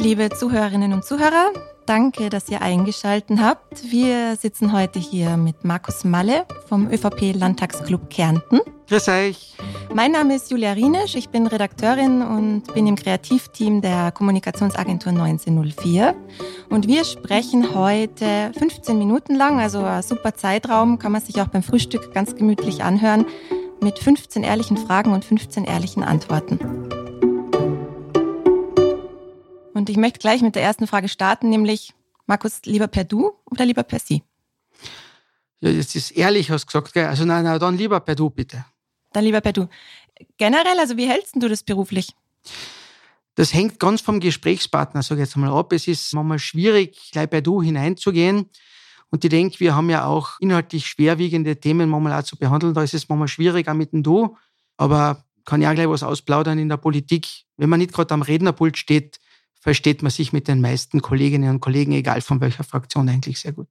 Liebe 0.00 0.30
Zuhörerinnen 0.30 0.92
und 0.92 1.04
Zuhörer, 1.04 1.50
danke, 1.84 2.30
dass 2.30 2.48
ihr 2.48 2.62
eingeschaltet 2.62 3.40
habt. 3.40 3.90
Wir 3.90 4.36
sitzen 4.36 4.72
heute 4.72 5.00
hier 5.00 5.36
mit 5.36 5.64
Markus 5.64 6.04
Malle 6.04 6.46
vom 6.68 6.88
ÖVP-Landtagsclub 6.88 8.08
Kärnten. 8.08 8.60
Grüß 8.88 9.08
euch. 9.08 9.56
Mein 9.92 10.12
Name 10.12 10.36
ist 10.36 10.52
Julia 10.52 10.72
Rienisch, 10.72 11.16
ich 11.16 11.30
bin 11.30 11.48
Redakteurin 11.48 12.22
und 12.22 12.72
bin 12.74 12.86
im 12.86 12.94
Kreativteam 12.94 13.82
der 13.82 14.12
Kommunikationsagentur 14.12 15.10
1904. 15.10 16.14
Und 16.70 16.86
wir 16.86 17.04
sprechen 17.04 17.74
heute 17.74 18.52
15 18.56 18.96
Minuten 18.96 19.34
lang, 19.34 19.58
also 19.58 19.80
ein 19.80 20.04
super 20.04 20.32
Zeitraum, 20.32 21.00
kann 21.00 21.10
man 21.10 21.22
sich 21.22 21.42
auch 21.42 21.48
beim 21.48 21.64
Frühstück 21.64 22.14
ganz 22.14 22.36
gemütlich 22.36 22.84
anhören, 22.84 23.26
mit 23.80 23.98
15 23.98 24.44
ehrlichen 24.44 24.76
Fragen 24.76 25.12
und 25.12 25.24
15 25.24 25.64
ehrlichen 25.64 26.04
Antworten. 26.04 26.87
Und 29.78 29.88
ich 29.88 29.96
möchte 29.96 30.18
gleich 30.18 30.42
mit 30.42 30.56
der 30.56 30.62
ersten 30.62 30.88
Frage 30.88 31.08
starten, 31.08 31.50
nämlich, 31.50 31.94
Markus, 32.26 32.62
lieber 32.64 32.88
per 32.88 33.04
Du 33.04 33.30
oder 33.44 33.64
lieber 33.64 33.84
per 33.84 34.00
Sie? 34.00 34.24
Ja, 35.60 35.70
jetzt 35.70 35.94
ist 35.94 36.10
ehrlich, 36.10 36.50
hast 36.50 36.64
du 36.64 36.66
gesagt, 36.66 36.94
gell? 36.94 37.06
Also 37.06 37.24
nein, 37.24 37.44
nein, 37.44 37.60
dann 37.60 37.78
lieber 37.78 38.00
per 38.00 38.16
Du, 38.16 38.28
bitte. 38.28 38.64
Dann 39.12 39.22
lieber 39.22 39.40
per 39.40 39.52
Du. 39.52 39.68
Generell, 40.36 40.80
also 40.80 40.96
wie 40.96 41.06
hältst 41.06 41.36
du 41.36 41.48
das 41.48 41.62
beruflich? 41.62 42.12
Das 43.36 43.54
hängt 43.54 43.78
ganz 43.78 44.00
vom 44.00 44.18
Gesprächspartner, 44.18 45.04
sage 45.04 45.22
ich 45.22 45.28
jetzt 45.28 45.36
mal, 45.36 45.56
ab. 45.56 45.72
Es 45.72 45.86
ist 45.86 46.12
manchmal 46.12 46.40
schwierig, 46.40 47.12
gleich 47.12 47.30
bei 47.30 47.40
Du 47.40 47.62
hineinzugehen. 47.62 48.50
Und 49.10 49.24
ich 49.24 49.30
denke, 49.30 49.60
wir 49.60 49.76
haben 49.76 49.90
ja 49.90 50.06
auch 50.06 50.40
inhaltlich 50.40 50.88
schwerwiegende 50.88 51.54
Themen 51.60 51.88
manchmal 51.88 52.18
auch 52.18 52.24
zu 52.24 52.36
behandeln. 52.36 52.74
Da 52.74 52.82
ist 52.82 52.94
es 52.94 53.08
manchmal 53.08 53.28
schwierig, 53.28 53.68
auch 53.68 53.74
mit 53.74 53.92
dem 53.92 54.02
Du. 54.02 54.36
Aber 54.76 55.24
kann 55.44 55.62
ja 55.62 55.70
auch 55.70 55.74
gleich 55.74 55.88
was 55.88 56.02
ausplaudern 56.02 56.58
in 56.58 56.68
der 56.68 56.78
Politik. 56.78 57.28
Wenn 57.56 57.70
man 57.70 57.78
nicht 57.78 57.92
gerade 57.92 58.12
am 58.12 58.22
Rednerpult 58.22 58.76
steht, 58.76 59.20
versteht 59.68 60.00
man 60.00 60.10
sich 60.10 60.32
mit 60.32 60.48
den 60.48 60.62
meisten 60.62 61.02
Kolleginnen 61.02 61.50
und 61.50 61.60
Kollegen, 61.60 61.92
egal 61.92 62.22
von 62.22 62.40
welcher 62.40 62.64
Fraktion, 62.64 63.06
eigentlich 63.06 63.38
sehr 63.38 63.52
gut. 63.52 63.66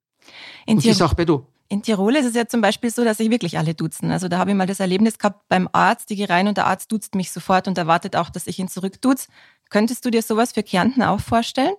In 0.67 0.75
und 0.75 0.85
das 0.85 0.91
ist 0.91 1.01
auch 1.01 1.15
bei 1.15 1.25
du. 1.25 1.43
In 1.69 1.81
Tirol 1.81 2.15
ist 2.15 2.27
es 2.27 2.35
ja 2.35 2.47
zum 2.47 2.61
Beispiel 2.61 2.91
so, 2.91 3.03
dass 3.03 3.17
sich 3.17 3.31
wirklich 3.31 3.57
alle 3.57 3.73
duzen. 3.73 4.11
Also 4.11 4.27
da 4.27 4.37
habe 4.37 4.51
ich 4.51 4.55
mal 4.55 4.67
das 4.67 4.79
Erlebnis 4.79 5.17
gehabt 5.17 5.47
beim 5.49 5.67
Arzt, 5.71 6.11
ich 6.11 6.17
gehe 6.17 6.29
rein 6.29 6.47
und 6.47 6.55
der 6.55 6.67
Arzt 6.67 6.91
duzt 6.91 7.15
mich 7.15 7.31
sofort 7.31 7.67
und 7.67 7.79
erwartet 7.79 8.15
auch, 8.15 8.29
dass 8.29 8.45
ich 8.45 8.59
ihn 8.59 8.67
zurückduz. 8.67 9.27
Könntest 9.71 10.05
du 10.05 10.11
dir 10.11 10.21
sowas 10.21 10.51
für 10.51 10.61
Kärnten 10.61 11.01
auch 11.01 11.19
vorstellen? 11.19 11.73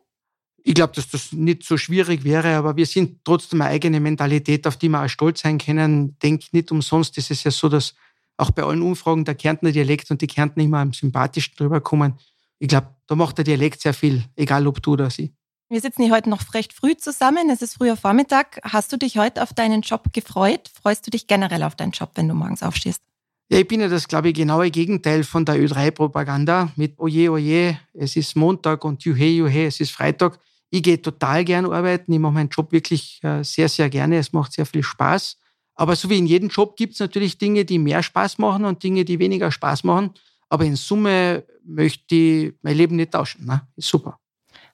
Ich 0.64 0.74
glaube, 0.74 0.94
dass 0.96 1.08
das 1.08 1.30
nicht 1.30 1.62
so 1.62 1.76
schwierig 1.76 2.24
wäre, 2.24 2.56
aber 2.56 2.74
wir 2.74 2.86
sind 2.86 3.24
trotzdem 3.24 3.60
eine 3.60 3.70
eigene 3.70 4.00
Mentalität, 4.00 4.66
auf 4.66 4.76
die 4.76 4.88
wir 4.88 5.04
auch 5.04 5.08
stolz 5.08 5.42
sein 5.42 5.58
können. 5.58 6.18
Denk 6.18 6.52
nicht 6.52 6.72
umsonst 6.72 7.16
ist 7.18 7.30
es 7.30 7.44
ja 7.44 7.52
so, 7.52 7.68
dass 7.68 7.94
auch 8.36 8.50
bei 8.50 8.64
allen 8.64 8.82
Umfragen 8.82 9.24
der 9.24 9.36
Kärntner 9.36 9.70
Dialekt 9.70 10.10
und 10.10 10.20
die 10.20 10.26
Kärntner 10.26 10.64
immer 10.64 10.78
am 10.78 10.92
sympathischsten 10.92 11.56
drüber 11.56 11.80
kommen. 11.80 12.18
Ich 12.58 12.68
glaube, 12.68 12.94
da 13.06 13.14
macht 13.14 13.38
der 13.38 13.44
Dialekt 13.44 13.80
sehr 13.80 13.94
viel, 13.94 14.24
egal 14.36 14.66
ob 14.66 14.82
du 14.82 14.92
oder 14.92 15.10
sie. 15.10 15.32
Wir 15.70 15.80
sitzen 15.80 16.02
hier 16.02 16.14
heute 16.14 16.30
noch 16.30 16.54
recht 16.54 16.72
früh 16.72 16.96
zusammen. 16.96 17.50
Es 17.50 17.60
ist 17.60 17.74
früher 17.74 17.96
Vormittag. 17.96 18.58
Hast 18.62 18.90
du 18.92 18.96
dich 18.96 19.18
heute 19.18 19.42
auf 19.42 19.52
deinen 19.52 19.82
Job 19.82 20.12
gefreut? 20.14 20.70
Freust 20.82 21.06
du 21.06 21.10
dich 21.10 21.26
generell 21.26 21.62
auf 21.62 21.76
deinen 21.76 21.92
Job, 21.92 22.12
wenn 22.14 22.26
du 22.26 22.34
morgens 22.34 22.62
aufstehst? 22.62 23.02
Ja, 23.50 23.58
ich 23.58 23.68
bin 23.68 23.80
ja 23.80 23.88
das, 23.88 24.08
glaube 24.08 24.28
ich, 24.28 24.34
genaue 24.34 24.70
Gegenteil 24.70 25.24
von 25.24 25.44
der 25.44 25.56
Ö3-Propaganda 25.56 26.70
mit 26.76 26.98
Oje, 26.98 27.30
oje, 27.30 27.78
es 27.94 28.16
ist 28.16 28.36
Montag 28.36 28.84
und 28.84 29.04
Juhe, 29.04 29.26
Juhe, 29.26 29.66
es 29.66 29.80
ist 29.80 29.90
Freitag. 29.90 30.38
Ich 30.70 30.82
gehe 30.82 31.00
total 31.00 31.44
gern 31.44 31.64
arbeiten. 31.66 32.12
Ich 32.12 32.18
mache 32.18 32.32
meinen 32.32 32.50
Job 32.50 32.72
wirklich 32.72 33.20
äh, 33.22 33.42
sehr, 33.42 33.68
sehr 33.68 33.88
gerne. 33.88 34.18
Es 34.18 34.32
macht 34.32 34.52
sehr 34.52 34.66
viel 34.66 34.82
Spaß. 34.82 35.38
Aber 35.74 35.96
so 35.96 36.10
wie 36.10 36.18
in 36.18 36.26
jedem 36.26 36.48
Job 36.48 36.76
gibt 36.76 36.94
es 36.94 37.00
natürlich 37.00 37.38
Dinge, 37.38 37.64
die 37.64 37.78
mehr 37.78 38.02
Spaß 38.02 38.38
machen 38.38 38.64
und 38.64 38.82
Dinge, 38.82 39.04
die 39.04 39.18
weniger 39.18 39.50
Spaß 39.50 39.84
machen. 39.84 40.10
Aber 40.48 40.64
in 40.64 40.76
Summe 40.76 41.44
möchte 41.64 42.14
ich 42.14 42.54
mein 42.62 42.76
Leben 42.76 42.96
nicht 42.96 43.12
tauschen. 43.12 43.46
Ne? 43.46 43.66
Ist 43.76 43.88
super. 43.88 44.18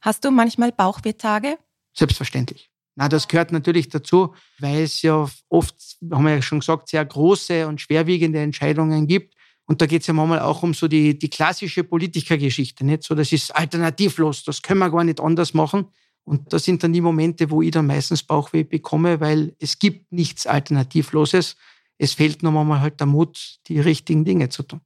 Hast 0.01 0.25
du 0.25 0.31
manchmal 0.31 0.73
Bauchwehtage? 0.73 1.59
Selbstverständlich. 1.95 2.71
Na, 2.97 3.09
das 3.09 3.27
gehört 3.27 3.51
natürlich 3.51 3.89
dazu, 3.89 4.35
weil 4.61 4.83
es 4.83 5.03
ja 5.03 5.29
oft, 5.49 5.75
haben 6.13 6.25
wir 6.25 6.37
ja 6.37 6.43
schon 6.43 6.61
gesagt, 6.61 6.89
sehr 6.89 7.05
große 7.05 7.67
und 7.67 7.81
schwerwiegende 7.81 8.39
Entscheidungen 8.39 9.07
gibt. 9.07 9.35
Und 9.67 9.81
da 9.81 9.87
geht 9.87 10.03
es 10.03 10.07
ja 10.07 10.15
manchmal 10.15 10.41
auch 10.41 10.63
um 10.63 10.75
so 10.75 10.87
die, 10.87 11.19
die 11.19 11.31
klassische 11.31 11.85
Politikergeschichte, 11.85 12.85
nicht? 12.85 13.03
So, 13.03 13.15
das 13.15 13.33
ist 13.33 13.51
alternativlos, 13.51 14.45
das 14.45 14.63
können 14.63 14.81
wir 14.81 14.91
gar 14.91 15.05
nicht 15.05 15.21
anders 15.21 15.55
machen. 15.55 15.87
Und 16.25 16.53
das 16.53 16.65
sind 16.65 16.83
dann 16.83 16.93
die 16.93 17.01
Momente, 17.01 17.51
wo 17.51 17.63
ich 17.63 17.71
dann 17.71 17.87
meistens 17.87 18.23
Bauchweh 18.23 18.63
bekomme, 18.63 19.21
weil 19.21 19.55
es 19.59 19.79
gibt 19.79 20.13
nichts 20.13 20.47
Alternativloses. 20.47 21.57
Es 21.99 22.15
fehlt 22.15 22.43
nur 22.43 22.53
manchmal 22.53 22.81
halt 22.81 23.01
der 23.01 23.07
Mut, 23.07 23.59
die 23.67 23.81
richtigen 23.81 24.25
Dinge 24.25 24.49
zu 24.49 24.63
tun. 24.63 24.81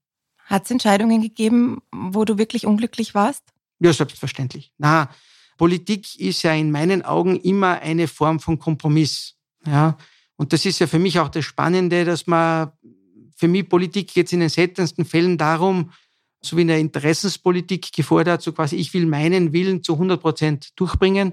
Hat 0.49 0.65
es 0.65 0.71
Entscheidungen 0.71 1.21
gegeben, 1.21 1.83
wo 1.93 2.25
du 2.25 2.39
wirklich 2.39 2.65
unglücklich 2.65 3.15
warst? 3.15 3.43
Ja, 3.81 3.93
selbstverständlich. 3.93 4.73
Na, 4.79 5.11
Politik 5.59 6.19
ist 6.19 6.43
ja 6.43 6.55
in 6.55 6.71
meinen 6.71 7.03
Augen 7.03 7.37
immer 7.37 7.81
eine 7.81 8.09
Form 8.09 8.41
von 8.41 8.59
Kompromiss. 8.59 9.35
Ja, 9.67 9.99
und 10.37 10.55
das 10.55 10.65
ist 10.65 10.79
ja 10.79 10.87
für 10.87 10.99
mich 10.99 11.21
auch 11.21 11.29
das 11.29 11.45
Spannende, 11.45 12.07
dass 12.07 12.27
man, 12.27 12.73
für 13.37 13.47
mich 13.47 13.69
Politik 13.69 14.17
jetzt 14.17 14.33
in 14.33 14.41
den 14.41 14.49
seltensten 14.49 15.05
Fällen 15.05 15.37
darum, 15.37 15.91
so 16.41 16.57
wie 16.57 16.63
in 16.63 16.69
der 16.69 16.79
Interessenspolitik 16.79 17.93
gefordert, 17.93 18.41
so 18.41 18.53
quasi, 18.53 18.77
ich 18.77 18.95
will 18.95 19.05
meinen 19.05 19.53
Willen 19.53 19.83
zu 19.83 19.95
100 19.95 20.19
Prozent 20.19 20.71
durchbringen. 20.77 21.33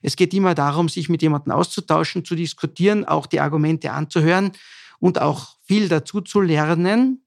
Es 0.00 0.16
geht 0.16 0.32
immer 0.32 0.54
darum, 0.54 0.88
sich 0.88 1.10
mit 1.10 1.20
jemandem 1.20 1.52
auszutauschen, 1.52 2.24
zu 2.24 2.34
diskutieren, 2.34 3.04
auch 3.04 3.26
die 3.26 3.40
Argumente 3.40 3.92
anzuhören 3.92 4.52
und 5.00 5.20
auch 5.20 5.56
viel 5.64 5.88
dazu 5.88 6.22
zu 6.22 6.40
lernen 6.40 7.24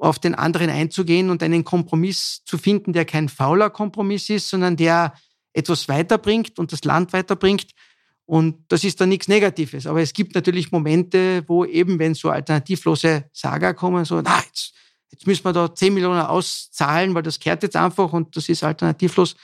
auf 0.00 0.18
den 0.18 0.34
anderen 0.34 0.70
einzugehen 0.70 1.30
und 1.30 1.42
einen 1.42 1.64
Kompromiss 1.64 2.42
zu 2.44 2.58
finden, 2.58 2.92
der 2.92 3.04
kein 3.04 3.28
fauler 3.28 3.70
Kompromiss 3.70 4.28
ist, 4.30 4.48
sondern 4.48 4.76
der 4.76 5.14
etwas 5.52 5.88
weiterbringt 5.88 6.58
und 6.58 6.72
das 6.72 6.84
Land 6.84 7.12
weiterbringt. 7.12 7.70
Und 8.26 8.64
das 8.68 8.84
ist 8.84 9.00
dann 9.00 9.10
nichts 9.10 9.28
Negatives. 9.28 9.86
Aber 9.86 10.00
es 10.00 10.12
gibt 10.12 10.34
natürlich 10.34 10.72
Momente, 10.72 11.44
wo 11.46 11.64
eben, 11.64 11.98
wenn 11.98 12.14
so 12.14 12.30
alternativlose 12.30 13.24
Saga 13.32 13.72
kommen, 13.72 14.04
so, 14.04 14.20
na, 14.20 14.40
jetzt, 14.44 14.72
jetzt 15.10 15.26
müssen 15.26 15.44
wir 15.44 15.52
da 15.52 15.74
10 15.74 15.94
Millionen 15.94 16.22
auszahlen, 16.22 17.14
weil 17.14 17.22
das 17.22 17.38
kehrt 17.38 17.62
jetzt 17.62 17.76
einfach 17.76 18.12
und 18.12 18.36
das 18.36 18.48
ist 18.48 18.64
alternativlos. 18.64 19.36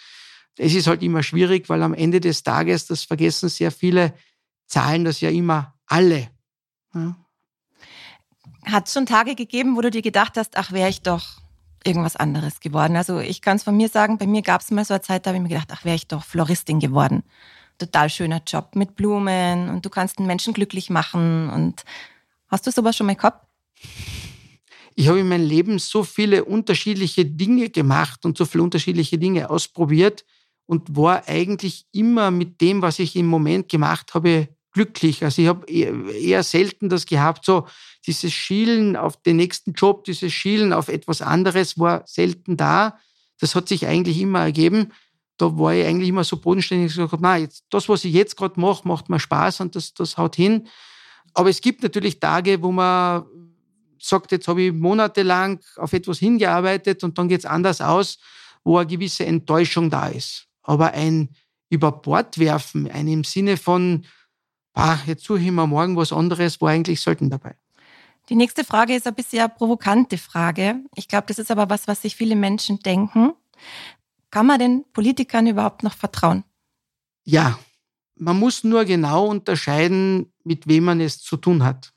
Es 0.57 0.75
ist 0.75 0.87
halt 0.87 1.03
immer 1.03 1.23
schwierig, 1.23 1.69
weil 1.69 1.83
am 1.83 1.95
Ende 1.95 2.21
des 2.21 2.43
Tages, 2.43 2.87
das 2.87 3.05
vergessen 3.05 3.49
sehr 3.49 3.71
viele, 3.71 4.15
zahlen 4.67 5.05
das 5.05 5.21
ja 5.21 5.31
immer 5.31 5.75
alle. 5.87 6.29
Ja. 6.95 7.17
Hat 8.65 8.87
es 8.87 8.93
schon 8.93 9.07
Tage 9.07 9.35
gegeben, 9.35 9.77
wo 9.77 9.81
du 9.81 9.91
dir 9.91 10.03
gedacht 10.03 10.37
hast, 10.37 10.57
ach, 10.57 10.73
wäre 10.73 10.89
ich 10.89 11.03
doch 11.03 11.41
irgendwas 11.85 12.17
anderes 12.17 12.61
geworden? 12.61 12.97
Also 12.97 13.19
ich 13.21 13.43
kann 13.43 13.57
es 13.57 13.63
von 13.63 13.77
mir 13.77 13.89
sagen, 13.89 14.19
bei 14.19 14.27
mir 14.27 14.43
gab 14.43 14.61
es 14.61 14.71
mal 14.71 14.85
so 14.85 14.95
eine 14.95 15.03
Zeit, 15.03 15.25
da 15.25 15.31
habe 15.31 15.39
ich 15.39 15.43
mir 15.43 15.49
gedacht, 15.49 15.71
ach, 15.73 15.85
wäre 15.85 15.97
ich 15.97 16.07
doch 16.07 16.25
Floristin 16.25 16.79
geworden. 16.79 17.23
Total 17.79 18.11
schöner 18.11 18.43
Job 18.47 18.77
mit 18.77 18.95
Blumen 18.97 19.71
und 19.71 19.85
du 19.87 19.91
kannst 19.91 20.19
den 20.19 20.27
Menschen 20.27 20.53
glücklich 20.53 20.91
machen. 20.91 21.49
Und 21.49 21.85
hast 22.49 22.67
du 22.67 22.71
sowas 22.71 22.97
schon 22.97 23.07
mal 23.07 23.17
gehabt? 23.17 23.47
Ich 24.95 25.09
habe 25.09 25.21
in 25.21 25.29
meinem 25.29 25.47
Leben 25.47 25.79
so 25.79 26.03
viele 26.03 26.45
unterschiedliche 26.45 27.25
Dinge 27.25 27.71
gemacht 27.71 28.27
und 28.27 28.37
so 28.37 28.45
viele 28.45 28.65
unterschiedliche 28.65 29.17
Dinge 29.17 29.49
ausprobiert 29.49 30.27
und 30.67 30.95
war 30.95 31.27
eigentlich 31.27 31.87
immer 31.93 32.31
mit 32.31 32.61
dem, 32.61 32.83
was 32.83 32.99
ich 32.99 33.17
im 33.17 33.27
Moment 33.27 33.71
gemacht 33.71 34.13
habe, 34.13 34.49
glücklich. 34.73 35.25
Also 35.25 35.43
ich 35.43 35.49
habe 35.49 35.67
eher 35.71 36.43
selten 36.43 36.89
das 36.89 37.07
gehabt, 37.07 37.45
so 37.45 37.67
dieses 38.07 38.33
Schielen 38.33 38.97
auf 38.97 39.21
den 39.23 39.37
nächsten 39.37 39.73
Job, 39.73 40.05
dieses 40.05 40.33
Schielen 40.33 40.73
auf 40.73 40.89
etwas 40.89 41.23
anderes 41.23 41.79
war 41.79 42.03
selten 42.07 42.57
da. 42.57 42.99
Das 43.41 43.55
hat 43.55 43.69
sich 43.69 43.87
eigentlich 43.87 44.21
immer 44.21 44.41
ergeben. 44.41 44.93
Da 45.37 45.59
war 45.59 45.75
ich 45.75 45.87
eigentlich 45.87 46.11
immer 46.11 46.25
so 46.25 46.37
bodenständig, 46.37 46.95
gesagt 46.95 47.21
nein, 47.21 47.43
jetzt, 47.43 47.65
das, 47.71 47.89
was 47.89 48.05
ich 48.05 48.13
jetzt 48.13 48.37
gerade 48.37 48.61
mache, 48.61 48.87
macht 48.87 49.09
mir 49.09 49.19
Spaß 49.19 49.61
und 49.61 49.75
das, 49.75 49.95
das 49.95 50.19
haut 50.19 50.37
hin. 50.37 50.69
Aber 51.33 51.49
es 51.49 51.61
gibt 51.61 51.83
natürlich 51.83 52.21
Tage, 52.21 52.63
wo 52.63 52.71
man 52.71 53.25
sagt, 53.99 54.33
jetzt 54.33 54.49
habe 54.49 54.63
ich 54.63 54.73
monatelang 54.73 55.61
auf 55.77 55.93
etwas 55.93 56.19
hingearbeitet 56.19 57.05
und 57.05 57.19
dann 57.19 57.29
geht 57.29 57.41
es 57.41 57.47
anders 57.47 57.81
aus, 57.81 58.19
wo 58.65 58.77
eine 58.77 58.87
gewisse 58.87 59.25
Enttäuschung 59.25 59.91
da 59.91 60.09
ist. 60.09 60.47
Aber 60.63 60.93
ein 60.93 61.31
über 61.71 61.93
Bord 61.93 62.39
werfen, 62.39 62.91
ein 62.91 63.09
im 63.09 63.25
Sinne 63.25 63.57
von, 63.57 64.05
ah, 64.75 64.99
jetzt 65.07 65.25
suche 65.25 65.41
ich 65.41 65.51
mir 65.51 65.67
morgen 65.67 65.97
was 65.97 66.13
anderes, 66.13 66.61
war 66.61 66.71
eigentlich 66.71 67.01
selten 67.01 67.31
dabei. 67.31 67.57
Die 68.29 68.37
nächste 68.37 68.65
Frage 68.65 68.95
ist 68.95 69.07
ein 69.07 69.15
bisschen 69.15 69.41
eine 69.41 69.49
provokante 69.49 70.17
Frage. 70.17 70.77
Ich 70.95 71.09
glaube, 71.09 71.27
das 71.27 71.39
ist 71.39 71.51
aber 71.51 71.69
was, 71.69 71.89
was 71.89 72.03
sich 72.03 72.15
viele 72.15 72.37
Menschen 72.37 72.79
denken. 72.79 73.33
Kann 74.31 74.47
man 74.47 74.61
den 74.61 74.85
Politikern 74.93 75.49
überhaupt 75.49 75.83
noch 75.83 75.95
vertrauen? 75.95 76.45
Ja, 77.25 77.59
man 78.15 78.39
muss 78.39 78.63
nur 78.63 78.85
genau 78.85 79.27
unterscheiden, 79.27 80.33
mit 80.45 80.69
wem 80.69 80.85
man 80.85 81.01
es 81.01 81.21
zu 81.21 81.37
tun 81.37 81.65
hat. 81.65 81.93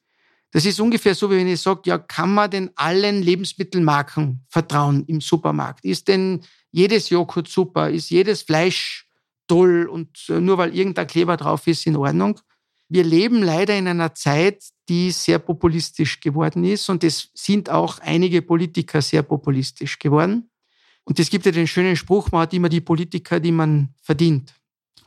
Das 0.51 0.65
ist 0.65 0.79
ungefähr 0.79 1.15
so, 1.15 1.29
wie 1.29 1.37
wenn 1.37 1.47
ich 1.47 1.61
sage, 1.61 1.81
ja, 1.85 1.97
kann 1.97 2.33
man 2.33 2.49
denn 2.49 2.71
allen 2.75 3.21
Lebensmittelmarken 3.21 4.45
vertrauen 4.49 5.03
im 5.07 5.19
Supermarkt? 5.19 5.83
Ist 5.83 6.07
denn 6.07 6.41
jedes 6.71 7.09
Joghurt 7.09 7.47
super? 7.47 7.89
Ist 7.89 8.09
jedes 8.09 8.43
Fleisch 8.43 9.07
toll 9.47 9.87
und 9.87 10.17
nur 10.29 10.57
weil 10.57 10.75
irgendein 10.75 11.07
Kleber 11.07 11.37
drauf 11.37 11.67
ist, 11.67 11.85
in 11.85 11.95
Ordnung? 11.95 12.39
Wir 12.93 13.03
leben 13.03 13.41
leider 13.41 13.75
in 13.75 13.87
einer 13.87 14.13
Zeit, 14.13 14.65
die 14.87 15.09
sehr 15.09 15.39
populistisch 15.39 16.19
geworden 16.19 16.63
ist 16.63 16.89
und 16.89 17.03
es 17.03 17.31
sind 17.33 17.67
auch 17.67 17.97
einige 17.97 18.43
Politiker 18.43 19.01
sehr 19.01 19.23
populistisch 19.23 19.97
geworden. 19.97 20.51
Und 21.03 21.17
es 21.17 21.31
gibt 21.31 21.47
ja 21.47 21.51
den 21.51 21.65
schönen 21.65 21.95
Spruch, 21.95 22.31
man 22.31 22.41
hat 22.41 22.53
immer 22.53 22.69
die 22.69 22.81
Politiker, 22.81 23.39
die 23.39 23.51
man 23.51 23.95
verdient. 23.99 24.53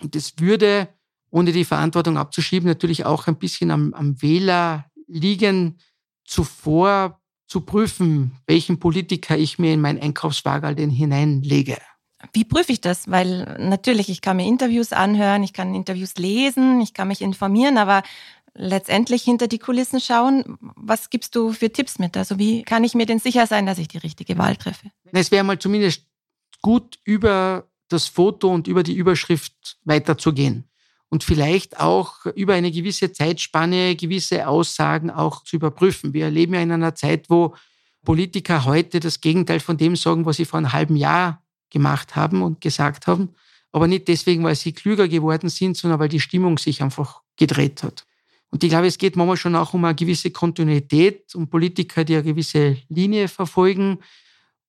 Und 0.02 0.16
das 0.16 0.34
würde, 0.40 0.88
ohne 1.30 1.52
die 1.52 1.64
Verantwortung 1.64 2.18
abzuschieben, 2.18 2.66
natürlich 2.66 3.04
auch 3.04 3.28
ein 3.28 3.38
bisschen 3.38 3.70
am, 3.70 3.94
am 3.94 4.20
Wähler 4.20 4.90
liegen, 5.06 5.78
zuvor 6.24 7.20
zu 7.46 7.60
prüfen, 7.60 8.32
welchen 8.48 8.80
Politiker 8.80 9.38
ich 9.38 9.60
mir 9.60 9.72
in 9.72 9.80
mein 9.80 10.02
Einkaufswagen 10.02 10.74
denn 10.74 10.90
hineinlege. 10.90 11.78
Wie 12.32 12.44
prüfe 12.44 12.72
ich 12.72 12.80
das? 12.80 13.10
Weil 13.10 13.56
natürlich, 13.58 14.08
ich 14.08 14.20
kann 14.20 14.36
mir 14.36 14.46
Interviews 14.46 14.92
anhören, 14.92 15.42
ich 15.42 15.52
kann 15.52 15.74
Interviews 15.74 16.16
lesen, 16.16 16.80
ich 16.80 16.94
kann 16.94 17.08
mich 17.08 17.20
informieren, 17.20 17.78
aber 17.78 18.02
letztendlich 18.54 19.22
hinter 19.22 19.48
die 19.48 19.58
Kulissen 19.58 20.00
schauen. 20.00 20.56
Was 20.76 21.10
gibst 21.10 21.36
du 21.36 21.52
für 21.52 21.70
Tipps 21.70 21.98
mit? 21.98 22.16
Also 22.16 22.38
wie 22.38 22.62
kann 22.62 22.84
ich 22.84 22.94
mir 22.94 23.06
denn 23.06 23.18
sicher 23.18 23.46
sein, 23.46 23.66
dass 23.66 23.78
ich 23.78 23.88
die 23.88 23.98
richtige 23.98 24.38
Wahl 24.38 24.56
treffe? 24.56 24.90
Es 25.12 25.30
wäre 25.30 25.44
mal 25.44 25.58
zumindest 25.58 26.06
gut, 26.62 26.98
über 27.04 27.68
das 27.88 28.08
Foto 28.08 28.52
und 28.52 28.66
über 28.66 28.82
die 28.82 28.94
Überschrift 28.94 29.78
weiterzugehen 29.84 30.68
und 31.08 31.22
vielleicht 31.22 31.78
auch 31.78 32.26
über 32.34 32.54
eine 32.54 32.72
gewisse 32.72 33.12
Zeitspanne 33.12 33.94
gewisse 33.94 34.48
Aussagen 34.48 35.10
auch 35.10 35.44
zu 35.44 35.56
überprüfen. 35.56 36.12
Wir 36.12 36.30
leben 36.30 36.54
ja 36.54 36.60
in 36.60 36.72
einer 36.72 36.94
Zeit, 36.94 37.30
wo 37.30 37.54
Politiker 38.04 38.64
heute 38.64 39.00
das 39.00 39.20
Gegenteil 39.20 39.60
von 39.60 39.76
dem 39.76 39.96
sagen, 39.96 40.26
was 40.26 40.36
sie 40.36 40.44
vor 40.44 40.58
einem 40.58 40.72
halben 40.72 40.96
Jahr 40.96 41.42
gemacht 41.70 42.16
haben 42.16 42.42
und 42.42 42.60
gesagt 42.60 43.06
haben, 43.06 43.34
aber 43.72 43.88
nicht 43.88 44.08
deswegen, 44.08 44.44
weil 44.44 44.54
sie 44.54 44.72
klüger 44.72 45.08
geworden 45.08 45.48
sind, 45.48 45.76
sondern 45.76 46.00
weil 46.00 46.08
die 46.08 46.20
Stimmung 46.20 46.58
sich 46.58 46.82
einfach 46.82 47.22
gedreht 47.36 47.82
hat. 47.82 48.06
Und 48.50 48.64
ich 48.64 48.70
glaube, 48.70 48.86
es 48.86 48.98
geht 48.98 49.16
manchmal 49.16 49.36
schon 49.36 49.56
auch 49.56 49.74
um 49.74 49.84
eine 49.84 49.94
gewisse 49.94 50.30
Kontinuität, 50.30 51.34
um 51.34 51.48
Politiker, 51.48 52.04
die 52.04 52.14
eine 52.14 52.24
gewisse 52.24 52.78
Linie 52.88 53.28
verfolgen, 53.28 53.98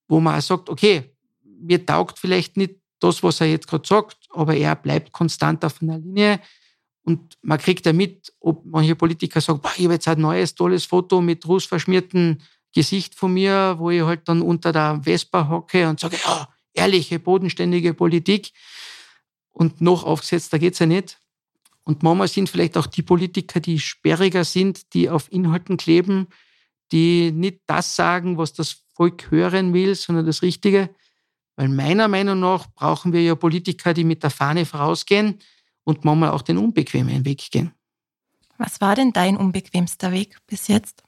wo 0.07 0.19
man 0.19 0.37
auch 0.37 0.41
sagt, 0.41 0.69
okay, 0.69 1.15
mir 1.43 1.85
taugt 1.85 2.19
vielleicht 2.19 2.57
nicht 2.57 2.75
das, 2.99 3.21
was 3.23 3.41
er 3.41 3.47
jetzt 3.47 3.67
gerade 3.67 3.87
sagt, 3.87 4.17
aber 4.31 4.55
er 4.55 4.75
bleibt 4.75 5.11
konstant 5.11 5.63
auf 5.63 5.81
einer 5.81 5.99
Linie. 5.99 6.39
Und 7.03 7.37
man 7.41 7.59
kriegt 7.59 7.85
ja 7.85 7.93
mit, 7.93 8.33
ob 8.39 8.65
manche 8.65 8.95
Politiker 8.95 9.39
sagen, 9.39 9.61
ich 9.77 9.85
habe 9.85 9.93
jetzt 9.93 10.07
ein 10.07 10.19
neues, 10.19 10.55
tolles 10.55 10.85
Foto 10.85 11.21
mit 11.21 11.47
rußverschmiertem 11.47 12.39
Gesicht 12.73 13.15
von 13.15 13.33
mir, 13.33 13.75
wo 13.77 13.89
ich 13.89 14.01
halt 14.01 14.27
dann 14.27 14.41
unter 14.41 14.71
der 14.71 14.99
Vespa 15.03 15.47
hocke 15.47 15.87
und 15.87 15.99
sage, 15.99 16.17
ja, 16.25 16.49
ehrliche, 16.77 17.19
bodenständige 17.19 17.93
Politik. 17.93 18.51
Und 19.51 19.81
noch 19.81 20.03
aufgesetzt, 20.03 20.53
da 20.53 20.57
geht's 20.57 20.79
ja 20.79 20.85
nicht. 20.85 21.19
Und 21.83 22.03
manchmal 22.03 22.27
sind 22.27 22.49
vielleicht 22.49 22.77
auch 22.77 22.85
die 22.85 23.01
Politiker, 23.01 23.59
die 23.59 23.79
sperriger 23.79 24.43
sind, 24.43 24.93
die 24.93 25.09
auf 25.09 25.31
Inhalten 25.31 25.77
kleben, 25.77 26.27
die 26.91 27.31
nicht 27.31 27.61
das 27.65 27.95
sagen, 27.95 28.37
was 28.37 28.53
das 28.53 28.83
Volk 28.93 29.31
hören 29.31 29.73
will, 29.73 29.95
sondern 29.95 30.25
das 30.25 30.41
Richtige. 30.41 30.89
Weil 31.55 31.69
meiner 31.69 32.07
Meinung 32.07 32.39
nach 32.39 32.67
brauchen 32.73 33.13
wir 33.13 33.21
ja 33.21 33.35
Politiker, 33.35 33.93
die 33.93 34.03
mit 34.03 34.21
der 34.21 34.29
Fahne 34.29 34.65
vorausgehen 34.65 35.39
und 35.83 36.05
manchmal 36.05 36.31
auch 36.31 36.41
den 36.41 36.57
unbequemen 36.57 37.25
Weg 37.25 37.49
gehen. 37.51 37.71
Was 38.57 38.81
war 38.81 38.95
denn 38.95 39.13
dein 39.13 39.37
unbequemster 39.37 40.11
Weg 40.11 40.37
bis 40.45 40.67
jetzt? 40.67 41.03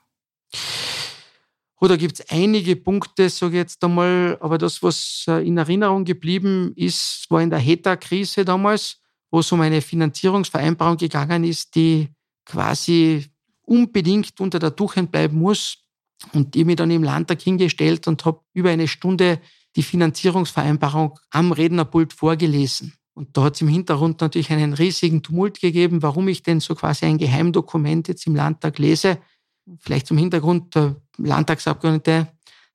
Oh, 1.81 1.87
da 1.87 1.95
gibt 1.95 2.19
es 2.19 2.29
einige 2.29 2.75
Punkte, 2.75 3.29
sage 3.29 3.53
ich 3.53 3.59
jetzt 3.59 3.81
einmal, 3.83 4.37
aber 4.41 4.57
das, 4.57 4.83
was 4.83 5.23
äh, 5.29 5.47
in 5.47 5.57
Erinnerung 5.57 6.03
geblieben 6.03 6.73
ist, 6.75 7.25
war 7.29 7.41
in 7.41 7.49
der 7.49 7.59
HETA-Krise 7.59 8.43
damals, 8.43 8.97
wo 9.31 9.39
es 9.39 9.51
um 9.53 9.61
eine 9.61 9.81
Finanzierungsvereinbarung 9.81 10.97
gegangen 10.97 11.45
ist, 11.45 11.75
die 11.75 12.09
quasi 12.45 13.27
unbedingt 13.61 14.41
unter 14.41 14.59
der 14.59 14.75
Tuche 14.75 15.03
bleiben 15.03 15.39
muss. 15.39 15.77
Und 16.33 16.53
ich 16.53 16.65
mich 16.65 16.75
dann 16.75 16.91
im 16.91 17.03
Landtag 17.03 17.41
hingestellt 17.41 18.07
und 18.07 18.25
habe 18.25 18.41
über 18.53 18.71
eine 18.71 18.89
Stunde 18.89 19.39
die 19.77 19.83
Finanzierungsvereinbarung 19.83 21.17
am 21.29 21.53
Rednerpult 21.53 22.11
vorgelesen. 22.11 22.93
Und 23.13 23.37
da 23.37 23.43
hat 23.43 23.55
es 23.55 23.61
im 23.61 23.69
Hintergrund 23.69 24.19
natürlich 24.19 24.51
einen 24.51 24.73
riesigen 24.73 25.23
Tumult 25.23 25.61
gegeben, 25.61 26.01
warum 26.01 26.27
ich 26.27 26.43
denn 26.43 26.59
so 26.59 26.75
quasi 26.75 27.05
ein 27.05 27.17
Geheimdokument 27.17 28.09
jetzt 28.09 28.27
im 28.27 28.35
Landtag 28.35 28.79
lese. 28.79 29.19
Vielleicht 29.79 30.07
zum 30.07 30.17
Hintergrund, 30.17 30.75
Landtagsabgeordnete 31.17 32.27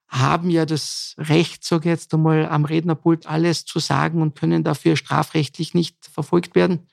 haben 0.08 0.50
ja 0.50 0.64
das 0.64 1.14
Recht, 1.18 1.64
sage 1.64 1.88
ich 1.88 1.90
jetzt 1.90 2.14
einmal, 2.14 2.46
am 2.46 2.64
Rednerpult 2.64 3.26
alles 3.26 3.64
zu 3.64 3.80
sagen 3.80 4.22
und 4.22 4.38
können 4.38 4.62
dafür 4.62 4.96
strafrechtlich 4.96 5.74
nicht 5.74 6.06
verfolgt 6.06 6.54
werden. 6.54 6.86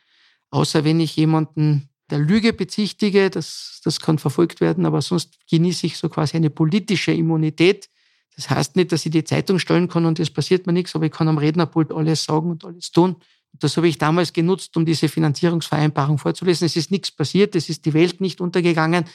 Außer 0.49 0.83
wenn 0.83 0.99
ich 0.99 1.15
jemanden 1.15 1.89
der 2.09 2.19
Lüge 2.19 2.51
bezichtige, 2.51 3.29
das, 3.29 3.79
das 3.83 3.99
kann 3.99 4.17
verfolgt 4.17 4.59
werden, 4.59 4.85
aber 4.85 5.01
sonst 5.01 5.37
genieße 5.49 5.87
ich 5.87 5.97
so 5.97 6.09
quasi 6.09 6.37
eine 6.37 6.49
politische 6.49 7.11
Immunität. 7.11 7.89
Das 8.35 8.49
heißt 8.49 8.75
nicht, 8.75 8.91
dass 8.91 9.05
ich 9.05 9.11
die 9.11 9.23
Zeitung 9.23 9.59
stellen 9.59 9.87
kann 9.87 10.05
und 10.05 10.19
es 10.19 10.29
passiert 10.29 10.65
mir 10.65 10.73
nichts, 10.73 10.95
aber 10.95 11.05
ich 11.05 11.11
kann 11.11 11.27
am 11.27 11.37
Rednerpult 11.37 11.91
alles 11.91 12.23
sagen 12.23 12.49
und 12.49 12.65
alles 12.65 12.91
tun. 12.91 13.17
Das 13.59 13.77
habe 13.77 13.87
ich 13.87 13.97
damals 13.97 14.33
genutzt, 14.33 14.75
um 14.77 14.85
diese 14.85 15.09
Finanzierungsvereinbarung 15.09 16.17
vorzulesen. 16.17 16.65
Es 16.65 16.75
ist 16.75 16.91
nichts 16.91 17.11
passiert, 17.11 17.55
es 17.55 17.69
ist 17.69 17.85
die 17.85 17.93
Welt 17.93 18.21
nicht 18.21 18.41
untergegangen. 18.41 19.05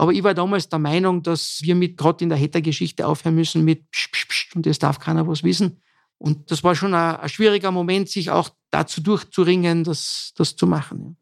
Aber 0.00 0.14
ich 0.14 0.22
war 0.22 0.32
damals 0.32 0.66
der 0.66 0.78
Meinung, 0.78 1.22
dass 1.22 1.58
wir 1.60 1.74
mit 1.74 1.98
gerade 1.98 2.24
in 2.24 2.30
der 2.30 2.40
Hatter-Geschichte 2.40 3.06
aufhören 3.06 3.34
müssen 3.34 3.66
mit 3.66 3.90
psch, 3.90 4.10
psch, 4.10 4.28
psch, 4.28 4.56
und 4.56 4.66
es 4.66 4.78
darf 4.78 4.98
keiner 4.98 5.28
was 5.28 5.44
wissen. 5.44 5.82
Und 6.16 6.50
das 6.50 6.64
war 6.64 6.74
schon 6.74 6.94
ein, 6.94 7.16
ein, 7.16 7.28
schwieriger 7.28 7.70
Moment, 7.70 8.08
sich 8.08 8.30
auch 8.30 8.48
dazu 8.70 9.02
durchzuringen, 9.02 9.84
das, 9.84 10.32
das 10.36 10.56
zu 10.56 10.66
machen. 10.66 11.18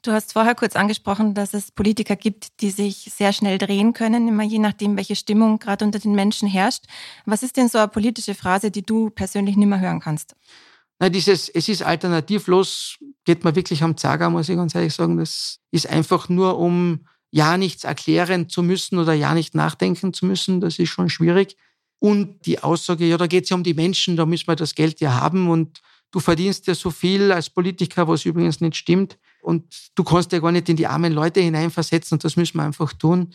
Du 0.00 0.12
hast 0.12 0.32
vorher 0.32 0.54
kurz 0.54 0.76
angesprochen, 0.76 1.34
dass 1.34 1.52
es 1.52 1.70
Politiker 1.70 2.16
gibt, 2.16 2.62
die 2.62 2.70
sich 2.70 3.12
sehr 3.14 3.34
schnell 3.34 3.58
drehen 3.58 3.92
können, 3.92 4.28
immer 4.28 4.44
je 4.44 4.60
nachdem, 4.60 4.96
welche 4.96 5.14
Stimmung 5.14 5.58
gerade 5.58 5.84
unter 5.84 5.98
den 5.98 6.14
Menschen 6.14 6.48
herrscht. 6.48 6.84
Was 7.26 7.42
ist 7.42 7.58
denn 7.58 7.68
so 7.68 7.76
eine 7.76 7.88
politische 7.88 8.34
Phrase, 8.34 8.70
die 8.70 8.82
du 8.82 9.10
persönlich 9.10 9.58
nicht 9.58 9.68
mehr 9.68 9.80
hören 9.80 10.00
kannst? 10.00 10.36
Na, 10.98 11.10
dieses, 11.10 11.50
es 11.50 11.68
ist 11.68 11.82
alternativlos, 11.82 12.96
geht 13.26 13.44
mir 13.44 13.54
wirklich 13.54 13.82
am 13.82 13.98
Zager, 13.98 14.30
muss 14.30 14.48
ich 14.48 14.56
ganz 14.56 14.74
ehrlich 14.74 14.94
sagen. 14.94 15.18
Das 15.18 15.58
ist 15.70 15.86
einfach 15.86 16.30
nur, 16.30 16.58
um 16.58 17.00
ja 17.30 17.56
nichts 17.56 17.84
erklären 17.84 18.48
zu 18.48 18.62
müssen 18.62 18.98
oder 18.98 19.12
ja 19.12 19.34
nicht 19.34 19.54
nachdenken 19.54 20.12
zu 20.12 20.26
müssen. 20.26 20.60
Das 20.60 20.78
ist 20.78 20.88
schon 20.88 21.10
schwierig. 21.10 21.56
Und 21.98 22.46
die 22.46 22.62
Aussage, 22.62 23.06
ja, 23.06 23.16
da 23.16 23.26
geht 23.26 23.44
es 23.44 23.50
ja 23.50 23.56
um 23.56 23.62
die 23.62 23.74
Menschen, 23.74 24.16
da 24.16 24.26
müssen 24.26 24.46
wir 24.46 24.56
das 24.56 24.74
Geld 24.74 25.00
ja 25.00 25.20
haben 25.20 25.48
und 25.48 25.80
du 26.10 26.20
verdienst 26.20 26.66
ja 26.66 26.74
so 26.74 26.90
viel 26.90 27.32
als 27.32 27.50
Politiker, 27.50 28.06
was 28.06 28.24
übrigens 28.24 28.60
nicht 28.60 28.76
stimmt. 28.76 29.18
Und 29.42 29.64
du 29.94 30.04
kannst 30.04 30.32
ja 30.32 30.40
gar 30.40 30.52
nicht 30.52 30.68
in 30.68 30.76
die 30.76 30.86
armen 30.86 31.12
Leute 31.12 31.40
hineinversetzen 31.40 32.16
und 32.16 32.24
das 32.24 32.36
müssen 32.36 32.58
wir 32.58 32.64
einfach 32.64 32.92
tun. 32.92 33.34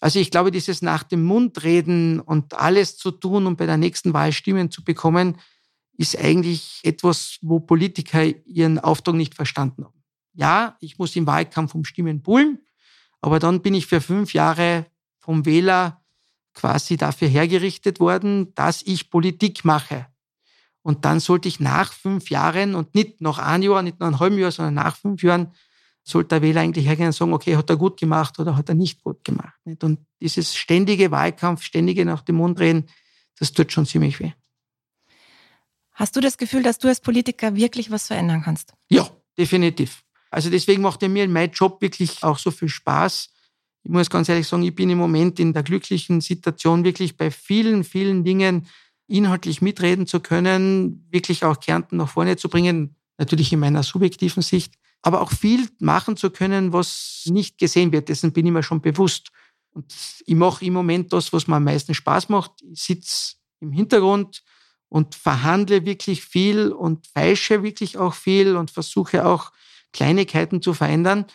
Also 0.00 0.20
ich 0.20 0.30
glaube, 0.30 0.50
dieses 0.50 0.80
nach 0.80 1.02
dem 1.02 1.24
Mund 1.24 1.62
reden 1.64 2.20
und 2.20 2.54
alles 2.54 2.96
zu 2.96 3.10
tun, 3.10 3.46
um 3.46 3.56
bei 3.56 3.66
der 3.66 3.76
nächsten 3.76 4.12
Wahl 4.12 4.32
Stimmen 4.32 4.70
zu 4.70 4.84
bekommen, 4.84 5.36
ist 5.96 6.16
eigentlich 6.16 6.80
etwas, 6.84 7.38
wo 7.42 7.58
Politiker 7.58 8.24
ihren 8.46 8.78
Auftrag 8.78 9.16
nicht 9.16 9.34
verstanden 9.34 9.84
haben. 9.84 10.02
Ja, 10.34 10.76
ich 10.80 10.98
muss 10.98 11.16
im 11.16 11.26
Wahlkampf 11.26 11.74
um 11.74 11.84
Stimmen 11.84 12.22
bullen, 12.22 12.60
aber 13.20 13.38
dann 13.38 13.62
bin 13.62 13.74
ich 13.74 13.86
für 13.86 14.00
fünf 14.00 14.32
Jahre 14.32 14.86
vom 15.18 15.44
Wähler 15.44 16.02
quasi 16.54 16.96
dafür 16.96 17.28
hergerichtet 17.28 18.00
worden, 18.00 18.54
dass 18.54 18.82
ich 18.82 19.10
Politik 19.10 19.64
mache. 19.64 20.06
Und 20.82 21.04
dann 21.04 21.20
sollte 21.20 21.48
ich 21.48 21.60
nach 21.60 21.92
fünf 21.92 22.30
Jahren 22.30 22.74
und 22.74 22.94
nicht 22.94 23.20
nach 23.20 23.38
einem 23.38 23.62
Jahr, 23.64 23.82
nicht 23.82 24.00
nach 24.00 24.08
einem 24.08 24.20
halben 24.20 24.38
Jahr, 24.38 24.50
sondern 24.50 24.74
nach 24.74 24.96
fünf 24.96 25.22
Jahren, 25.22 25.52
sollte 26.02 26.28
der 26.28 26.42
Wähler 26.42 26.62
eigentlich 26.62 26.86
hergehen 26.86 27.08
und 27.08 27.12
sagen, 27.12 27.34
okay, 27.34 27.56
hat 27.56 27.68
er 27.68 27.76
gut 27.76 28.00
gemacht 28.00 28.38
oder 28.38 28.56
hat 28.56 28.68
er 28.70 28.74
nicht 28.74 29.02
gut 29.02 29.22
gemacht. 29.24 29.54
Und 29.82 29.98
dieses 30.20 30.56
ständige 30.56 31.10
Wahlkampf, 31.10 31.62
ständige 31.62 32.04
nach 32.06 32.22
dem 32.22 32.36
Mund 32.36 32.58
reden, 32.58 32.88
das 33.38 33.52
tut 33.52 33.70
schon 33.70 33.84
ziemlich 33.84 34.18
weh. 34.18 34.32
Hast 35.92 36.16
du 36.16 36.20
das 36.20 36.38
Gefühl, 36.38 36.62
dass 36.62 36.78
du 36.78 36.88
als 36.88 37.00
Politiker 37.00 37.54
wirklich 37.54 37.90
was 37.90 38.06
verändern 38.06 38.42
kannst? 38.42 38.72
Ja, 38.88 39.10
definitiv. 39.36 40.02
Also 40.30 40.50
deswegen 40.50 40.82
macht 40.82 41.02
mir 41.02 41.28
mein 41.28 41.50
Job 41.50 41.80
wirklich 41.80 42.22
auch 42.22 42.38
so 42.38 42.50
viel 42.50 42.68
Spaß. 42.68 43.30
Ich 43.84 43.90
muss 43.90 44.10
ganz 44.10 44.28
ehrlich 44.28 44.46
sagen, 44.46 44.62
ich 44.62 44.74
bin 44.74 44.90
im 44.90 44.98
Moment 44.98 45.40
in 45.40 45.52
der 45.52 45.62
glücklichen 45.62 46.20
Situation, 46.20 46.84
wirklich 46.84 47.16
bei 47.16 47.30
vielen, 47.30 47.84
vielen 47.84 48.24
Dingen 48.24 48.66
inhaltlich 49.06 49.62
mitreden 49.62 50.06
zu 50.06 50.20
können, 50.20 51.06
wirklich 51.10 51.44
auch 51.44 51.60
Kärnten 51.60 51.96
nach 51.96 52.10
vorne 52.10 52.36
zu 52.36 52.48
bringen, 52.48 52.96
natürlich 53.16 53.52
in 53.52 53.60
meiner 53.60 53.82
subjektiven 53.82 54.42
Sicht, 54.42 54.74
aber 55.02 55.22
auch 55.22 55.32
viel 55.32 55.68
machen 55.80 56.16
zu 56.16 56.30
können, 56.30 56.72
was 56.72 57.22
nicht 57.26 57.58
gesehen 57.58 57.92
wird. 57.92 58.08
Dessen 58.08 58.32
bin 58.32 58.46
ich 58.46 58.52
mir 58.52 58.62
schon 58.62 58.82
bewusst. 58.82 59.30
Und 59.70 59.94
ich 60.26 60.34
mache 60.34 60.64
im 60.64 60.74
Moment 60.74 61.12
das, 61.12 61.32
was 61.32 61.46
mir 61.46 61.56
am 61.56 61.64
meisten 61.64 61.94
Spaß 61.94 62.28
macht. 62.28 62.52
Ich 62.70 62.82
sitze 62.82 63.36
im 63.60 63.72
Hintergrund 63.72 64.42
und 64.88 65.14
verhandle 65.14 65.84
wirklich 65.84 66.22
viel 66.24 66.72
und 66.72 67.06
feische 67.06 67.62
wirklich 67.62 67.96
auch 67.96 68.14
viel 68.14 68.56
und 68.56 68.70
versuche 68.70 69.24
auch 69.24 69.52
Kleinigkeiten 69.92 70.62
zu 70.62 70.74
verändern. 70.74 71.26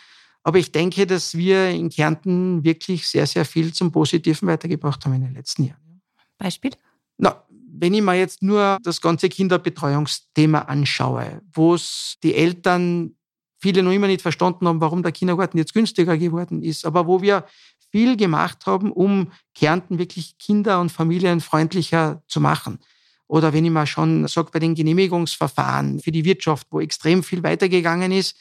Aber 0.42 0.58
ich 0.58 0.72
denke, 0.72 1.06
dass 1.06 1.36
wir 1.36 1.70
in 1.70 1.88
Kärnten 1.88 2.64
wirklich 2.64 3.08
sehr, 3.08 3.26
sehr 3.26 3.44
viel 3.44 3.72
zum 3.72 3.90
Positiven 3.92 4.46
weitergebracht 4.46 5.04
haben 5.04 5.14
in 5.14 5.22
den 5.22 5.34
letzten 5.34 5.64
Jahren. 5.64 6.02
Beispiel? 6.36 6.72
Na, 7.16 7.44
wenn 7.48 7.94
ich 7.94 8.02
mir 8.02 8.14
jetzt 8.14 8.42
nur 8.42 8.78
das 8.82 9.00
ganze 9.00 9.28
Kinderbetreuungsthema 9.28 10.60
anschaue, 10.60 11.40
wo 11.52 11.74
es 11.74 12.16
die 12.22 12.34
Eltern 12.34 13.16
viele 13.58 13.82
noch 13.82 13.92
immer 13.92 14.06
nicht 14.06 14.20
verstanden 14.20 14.68
haben, 14.68 14.80
warum 14.80 15.02
der 15.02 15.12
Kindergarten 15.12 15.56
jetzt 15.56 15.72
günstiger 15.72 16.18
geworden 16.18 16.62
ist, 16.62 16.84
aber 16.84 17.06
wo 17.06 17.22
wir 17.22 17.46
viel 17.90 18.16
gemacht 18.16 18.66
haben, 18.66 18.92
um 18.92 19.32
Kärnten 19.54 19.98
wirklich 19.98 20.36
kinder- 20.38 20.80
und 20.80 20.92
familienfreundlicher 20.92 22.22
zu 22.26 22.40
machen. 22.40 22.78
Oder 23.26 23.52
wenn 23.52 23.64
ich 23.64 23.70
mal 23.70 23.86
schon 23.86 24.28
sage, 24.28 24.50
bei 24.52 24.58
den 24.58 24.74
Genehmigungsverfahren 24.74 26.00
für 26.00 26.12
die 26.12 26.24
Wirtschaft, 26.24 26.66
wo 26.70 26.80
extrem 26.80 27.22
viel 27.22 27.42
weitergegangen 27.42 28.12
ist, 28.12 28.36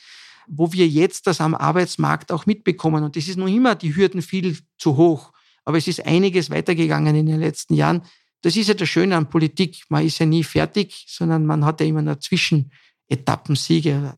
wo 0.48 0.74
wir 0.74 0.88
jetzt 0.88 1.28
das 1.28 1.40
am 1.40 1.56
Arbeitsmarkt 1.56 2.32
auch 2.32 2.46
mitbekommen. 2.46 3.04
Und 3.04 3.16
das 3.16 3.28
ist 3.28 3.38
noch 3.38 3.48
immer 3.48 3.76
die 3.76 3.96
Hürden 3.96 4.22
viel 4.22 4.58
zu 4.78 4.98
hoch. 4.98 5.32
Aber 5.66 5.78
es 5.78 5.88
ist 5.88 6.06
einiges 6.06 6.50
weitergegangen 6.50 7.16
in 7.16 7.26
den 7.26 7.40
letzten 7.40 7.76
Jahren. 7.76 8.04
Das 8.42 8.58
ist 8.58 8.68
ja 8.68 8.74
das 8.74 8.90
Schöne 8.90 9.16
an 9.16 9.30
Politik. 9.30 9.86
Man 9.88 10.06
ist 10.06 10.20
ja 10.20 10.26
nie 10.26 10.44
fertig, 10.44 11.06
sondern 11.08 11.46
man 11.46 11.64
hat 11.64 11.80
ja 11.80 11.86
immer 11.88 12.02
nur 12.02 12.20
Zwischenetappensiege. 12.20 14.18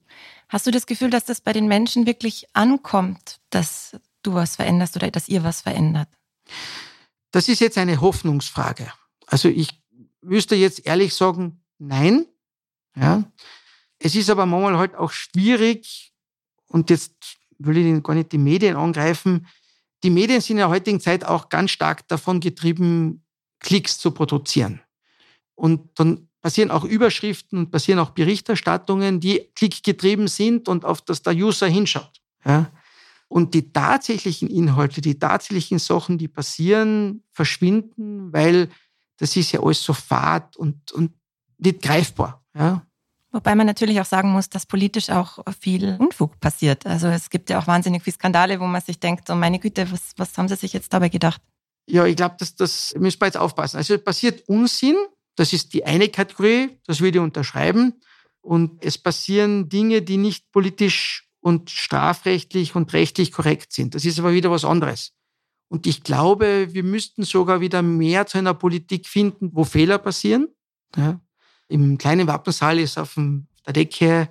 Hast 0.50 0.66
du 0.66 0.72
das 0.72 0.88
Gefühl, 0.88 1.12
dass 1.12 1.26
das 1.26 1.42
bei 1.42 1.54
den 1.54 1.68
Menschen 1.68 2.08
wirklich 2.08 2.48
ankommt, 2.54 3.40
dass 3.52 3.96
du 4.24 4.34
was 4.34 4.56
veränderst 4.56 4.96
oder 4.96 5.12
dass 5.12 5.28
ihr 5.28 5.44
was 5.44 5.62
verändert? 5.62 6.10
Das 7.32 7.48
ist 7.48 7.62
jetzt 7.62 7.78
eine 7.78 8.02
Hoffnungsfrage. 8.02 8.92
Also 9.28 9.50
ich 9.50 9.70
müsste 10.26 10.56
jetzt 10.56 10.86
ehrlich 10.86 11.14
sagen, 11.14 11.64
nein. 11.78 12.26
Ja. 12.96 13.24
Es 14.00 14.16
ist 14.16 14.30
aber 14.30 14.46
manchmal 14.46 14.78
halt 14.78 14.96
auch 14.96 15.12
schwierig, 15.12 16.14
und 16.68 16.90
jetzt 16.90 17.38
will 17.58 17.78
ich 17.78 18.04
gar 18.04 18.16
nicht 18.16 18.32
die 18.32 18.38
Medien 18.38 18.76
angreifen. 18.76 19.48
Die 20.04 20.10
Medien 20.10 20.42
sind 20.42 20.58
in 20.58 20.58
der 20.58 20.70
heutigen 20.70 21.00
Zeit 21.00 21.24
auch 21.24 21.50
ganz 21.50 21.72
stark 21.72 22.08
davon 22.08 22.40
getrieben, 22.40 23.24
Klicks 23.60 23.98
zu 23.98 24.12
produzieren. 24.12 24.82
Und 25.56 25.90
dann 25.96 26.28
passieren 26.42 26.70
auch 26.70 26.84
Überschriften 26.84 27.58
und 27.58 27.72
passieren 27.72 28.00
auch 28.00 28.12
Berichterstattungen, 28.12 29.20
die 29.20 29.50
klickgetrieben 29.56 30.28
sind 30.28 30.68
und 30.68 30.86
auf 30.86 31.02
das 31.02 31.22
der 31.24 31.34
User 31.34 31.68
hinschaut. 31.68 32.22
Ja? 32.44 32.72
Und 33.28 33.54
die 33.54 33.72
tatsächlichen 33.72 34.50
Inhalte, 34.50 35.02
die 35.02 35.18
tatsächlichen 35.18 35.80
Sachen, 35.80 36.18
die 36.18 36.28
passieren, 36.28 37.24
verschwinden, 37.32 38.32
weil 38.32 38.70
das 39.18 39.36
ist 39.36 39.52
ja 39.52 39.62
alles 39.62 39.84
so 39.84 39.94
fad 39.94 40.56
und, 40.58 40.92
und 40.92 41.14
nicht 41.58 41.82
greifbar. 41.82 42.44
Ja? 42.56 42.86
Wobei 43.32 43.54
man 43.54 43.68
natürlich 43.68 44.00
auch 44.00 44.06
sagen 44.06 44.32
muss, 44.32 44.50
dass 44.50 44.66
politisch 44.66 45.10
auch 45.10 45.40
viel 45.60 45.98
Unfug 46.00 46.40
passiert. 46.40 46.86
Also 46.86 47.08
es 47.08 47.30
gibt 47.30 47.50
ja 47.50 47.60
auch 47.60 47.68
wahnsinnig 47.68 48.02
viele 48.02 48.14
Skandale, 48.14 48.60
wo 48.60 48.66
man 48.66 48.82
sich 48.82 49.00
denkt, 49.00 49.30
oh 49.30 49.36
meine 49.36 49.60
Güte, 49.60 49.92
was, 49.92 50.14
was 50.16 50.38
haben 50.38 50.48
sie 50.48 50.56
sich 50.56 50.72
jetzt 50.72 50.94
dabei 50.94 51.10
gedacht? 51.10 51.42
Ja, 51.88 52.06
ich 52.06 52.16
glaube, 52.16 52.36
das, 52.40 52.56
das 52.56 52.96
müssen 52.98 53.20
wir 53.20 53.28
jetzt 53.28 53.38
aufpassen. 53.38 53.78
Also 53.78 53.96
es 53.96 54.04
passiert 54.04 54.48
Unsinn, 54.48 54.96
das 55.36 55.52
ist 55.52 55.74
die 55.74 55.86
eine 55.86 56.08
Kategorie, 56.08 56.80
das 56.86 57.02
würde 57.02 57.18
ich 57.18 57.24
unterschreiben. 57.24 58.00
Und 58.42 58.84
es 58.86 58.98
passieren 58.98 59.70
Dinge, 59.70 60.02
die 60.02 60.18
nicht 60.18 60.52
politisch 60.52 61.28
und 61.42 61.70
strafrechtlich 61.70 62.76
und 62.76 62.94
rechtlich 62.94 63.32
korrekt 63.32 63.74
sind. 63.74 63.96
Das 63.96 64.06
ist 64.06 64.18
aber 64.18 64.34
wieder 64.34 64.50
was 64.50 64.66
anderes. 64.66 65.12
Und 65.68 65.88
ich 65.88 66.04
glaube, 66.04 66.74
wir 66.74 66.84
müssten 66.84 67.24
sogar 67.24 67.60
wieder 67.62 67.82
mehr 67.82 68.28
zu 68.28 68.38
einer 68.38 68.54
Politik 68.54 69.08
finden, 69.08 69.50
wo 69.54 69.64
Fehler 69.64 69.98
passieren. 69.98 70.48
Ja. 70.96 71.20
Im 71.68 71.98
kleinen 71.98 72.28
Wappensaal 72.28 72.80
ist 72.80 72.98
auf 72.98 73.16
der 73.16 73.74
Decke 73.74 74.30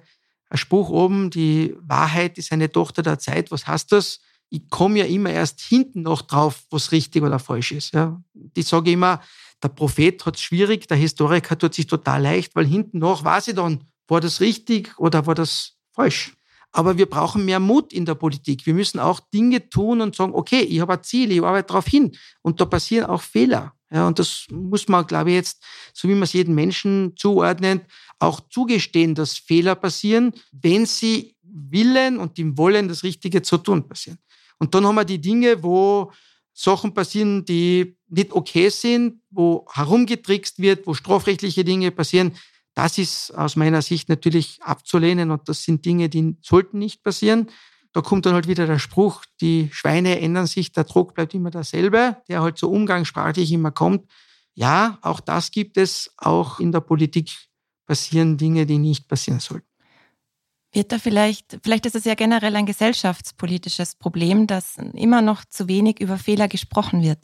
ein 0.48 0.58
Spruch 0.58 0.88
oben, 0.90 1.30
die 1.30 1.74
Wahrheit 1.80 2.38
ist 2.38 2.52
eine 2.52 2.70
Tochter 2.70 3.02
der 3.02 3.18
Zeit. 3.18 3.50
Was 3.50 3.66
heißt 3.66 3.90
das? 3.90 4.20
Ich 4.50 4.68
komme 4.70 5.00
ja 5.00 5.04
immer 5.06 5.30
erst 5.30 5.60
hinten 5.60 6.02
noch 6.02 6.22
drauf, 6.22 6.62
was 6.70 6.92
richtig 6.92 7.22
oder 7.24 7.40
falsch 7.40 7.72
ist. 7.72 7.92
Ja. 7.92 8.22
Ich 8.54 8.68
sage 8.68 8.92
immer, 8.92 9.20
der 9.62 9.68
Prophet 9.68 10.24
hat 10.24 10.36
es 10.36 10.42
schwierig, 10.42 10.86
der 10.86 10.96
Historiker 10.96 11.58
tut 11.58 11.74
sich 11.74 11.86
total 11.86 12.22
leicht, 12.22 12.54
weil 12.54 12.66
hinten 12.66 12.98
noch 12.98 13.24
weiß 13.24 13.48
ich 13.48 13.54
dann, 13.54 13.84
war 14.06 14.20
das 14.20 14.40
richtig 14.40 14.96
oder 14.98 15.26
war 15.26 15.34
das 15.34 15.76
falsch. 15.92 16.36
Aber 16.76 16.98
wir 16.98 17.06
brauchen 17.06 17.44
mehr 17.44 17.60
Mut 17.60 17.92
in 17.92 18.04
der 18.04 18.16
Politik. 18.16 18.66
Wir 18.66 18.74
müssen 18.74 18.98
auch 18.98 19.20
Dinge 19.32 19.70
tun 19.70 20.00
und 20.00 20.16
sagen, 20.16 20.34
okay, 20.34 20.60
ich 20.60 20.80
habe 20.80 20.94
ein 20.94 21.04
Ziel, 21.04 21.30
ich 21.30 21.40
arbeite 21.40 21.68
darauf 21.68 21.86
hin. 21.86 22.16
Und 22.42 22.60
da 22.60 22.64
passieren 22.64 23.06
auch 23.06 23.22
Fehler. 23.22 23.74
Ja, 23.92 24.08
und 24.08 24.18
das 24.18 24.46
muss 24.50 24.88
man, 24.88 25.06
glaube 25.06 25.30
ich, 25.30 25.36
jetzt, 25.36 25.62
so 25.92 26.08
wie 26.08 26.14
man 26.14 26.24
es 26.24 26.32
jedem 26.32 26.56
Menschen 26.56 27.12
zuordnet, 27.16 27.86
auch 28.18 28.40
zugestehen, 28.50 29.14
dass 29.14 29.38
Fehler 29.38 29.76
passieren, 29.76 30.32
wenn 30.50 30.84
sie 30.84 31.36
willen 31.42 32.18
und 32.18 32.40
im 32.40 32.58
Wollen 32.58 32.88
das 32.88 33.04
Richtige 33.04 33.42
zu 33.42 33.58
tun 33.58 33.86
passieren. 33.86 34.18
Und 34.58 34.74
dann 34.74 34.84
haben 34.84 34.96
wir 34.96 35.04
die 35.04 35.20
Dinge, 35.20 35.62
wo 35.62 36.10
Sachen 36.52 36.92
passieren, 36.92 37.44
die 37.44 37.96
nicht 38.08 38.32
okay 38.32 38.68
sind, 38.68 39.20
wo 39.30 39.64
herumgetrickst 39.70 40.58
wird, 40.58 40.88
wo 40.88 40.94
strafrechtliche 40.94 41.62
Dinge 41.62 41.92
passieren. 41.92 42.32
Das 42.74 42.98
ist 42.98 43.30
aus 43.32 43.56
meiner 43.56 43.82
Sicht 43.82 44.08
natürlich 44.08 44.58
abzulehnen 44.62 45.30
und 45.30 45.48
das 45.48 45.62
sind 45.62 45.84
Dinge, 45.84 46.08
die 46.08 46.36
sollten 46.42 46.78
nicht 46.78 47.02
passieren. 47.02 47.48
Da 47.92 48.00
kommt 48.00 48.26
dann 48.26 48.34
halt 48.34 48.48
wieder 48.48 48.66
der 48.66 48.80
Spruch, 48.80 49.24
die 49.40 49.70
Schweine 49.72 50.20
ändern 50.20 50.48
sich, 50.48 50.72
der 50.72 50.82
Druck 50.82 51.14
bleibt 51.14 51.32
immer 51.32 51.50
derselbe, 51.50 52.16
der 52.28 52.42
halt 52.42 52.58
so 52.58 52.68
umgangssprachlich 52.68 53.52
immer 53.52 53.70
kommt. 53.70 54.10
Ja, 54.54 54.98
auch 55.02 55.20
das 55.20 55.52
gibt 55.52 55.76
es. 55.76 56.12
Auch 56.16 56.58
in 56.58 56.72
der 56.72 56.80
Politik 56.80 57.30
passieren 57.86 58.36
Dinge, 58.36 58.66
die 58.66 58.78
nicht 58.78 59.06
passieren 59.08 59.38
sollten. 59.38 59.68
Wird 60.72 60.90
da 60.90 60.98
vielleicht, 60.98 61.60
vielleicht 61.62 61.86
ist 61.86 61.94
es 61.94 62.04
ja 62.04 62.14
generell 62.14 62.56
ein 62.56 62.66
gesellschaftspolitisches 62.66 63.94
Problem, 63.94 64.48
dass 64.48 64.76
immer 64.92 65.22
noch 65.22 65.44
zu 65.44 65.68
wenig 65.68 66.00
über 66.00 66.18
Fehler 66.18 66.48
gesprochen 66.48 67.02
wird. 67.02 67.20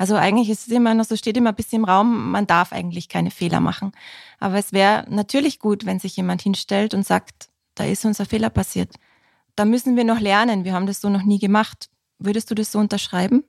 Also 0.00 0.16
eigentlich 0.16 0.48
ist 0.48 0.66
es 0.66 0.72
immer 0.72 0.94
noch 0.94 1.04
so, 1.04 1.16
steht 1.16 1.36
immer 1.36 1.50
ein 1.50 1.56
bisschen 1.56 1.80
im 1.80 1.84
Raum, 1.84 2.30
man 2.30 2.46
darf 2.46 2.72
eigentlich 2.72 3.08
keine 3.08 3.30
Fehler 3.30 3.60
machen. 3.60 3.92
Aber 4.38 4.56
es 4.56 4.72
wäre 4.72 5.04
natürlich 5.10 5.58
gut, 5.58 5.84
wenn 5.84 5.98
sich 5.98 6.16
jemand 6.16 6.42
hinstellt 6.42 6.94
und 6.94 7.06
sagt, 7.06 7.50
da 7.74 7.84
ist 7.84 8.04
unser 8.04 8.24
Fehler 8.24 8.50
passiert 8.50 8.94
da 9.60 9.66
müssen 9.66 9.94
wir 9.94 10.04
noch 10.04 10.20
lernen. 10.20 10.64
Wir 10.64 10.72
haben 10.72 10.86
das 10.86 11.02
so 11.02 11.10
noch 11.10 11.22
nie 11.22 11.38
gemacht. 11.38 11.90
Würdest 12.18 12.50
du 12.50 12.54
das 12.54 12.72
so 12.72 12.78
unterschreiben? 12.78 13.44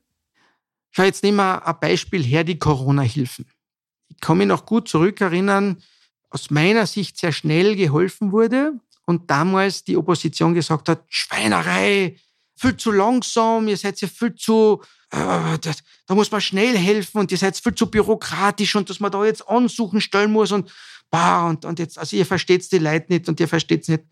Schau, 0.92 1.04
jetzt 1.04 1.24
nehmen 1.24 1.38
wir 1.38 1.66
ein 1.66 1.80
Beispiel 1.80 2.22
her, 2.22 2.44
die 2.44 2.60
Corona-Hilfen. 2.60 3.46
Ich 4.10 4.20
kann 4.20 4.38
mich 4.38 4.48
noch 4.48 4.66
gut 4.66 4.90
zurückerinnern, 4.90 5.82
aus 6.30 6.50
meiner 6.50 6.86
Sicht 6.86 7.18
sehr 7.18 7.32
schnell 7.32 7.78
geholfen 7.78 8.34
wurde 8.34 8.74
und 9.06 9.32
damals 9.32 9.86
die 9.86 9.96
Opposition 9.96 10.54
gesagt 10.54 10.90
hat, 10.90 11.06
Schweinerei, 11.08 12.18
viel 12.56 12.76
zu 12.76 12.92
langsam, 12.92 13.70
ihr 13.70 13.78
seid 13.78 14.00
ja 14.02 14.10
viel 14.10 14.36
zu, 14.36 14.82
äh, 15.12 15.60
das, 15.60 15.84
da 16.08 16.16
muss 16.16 16.32
man 16.32 16.42
schnell 16.42 16.78
helfen 16.78 17.20
und 17.20 17.32
ihr 17.32 17.38
seid 17.38 17.58
viel 17.58 17.76
zu 17.76 17.88
bürokratisch 17.88 18.76
und 18.76 18.90
dass 18.90 19.00
man 19.00 19.12
da 19.12 19.24
jetzt 19.26 19.48
Ansuchen 19.48 20.02
stellen 20.02 20.32
muss 20.32 20.52
und, 20.52 20.72
bah, 21.10 21.50
und, 21.50 21.66
und 21.66 21.80
jetzt, 21.80 21.98
also 22.00 22.16
ihr 22.16 22.26
versteht 22.26 22.70
die 22.72 22.80
Leute 22.80 23.08
nicht 23.10 23.28
und 23.28 23.40
ihr 23.40 23.48
versteht 23.48 23.84
es 23.84 23.88
nicht. 23.90 24.04